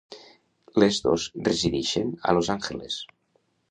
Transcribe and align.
Les 0.85 0.97
dos 1.09 1.27
residixen 1.51 2.13
a 2.23 2.37
Los 2.39 2.53
Angeles. 2.59 3.03